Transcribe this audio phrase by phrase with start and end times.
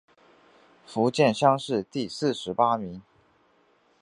[0.83, 3.03] 福建乡试第四十八名。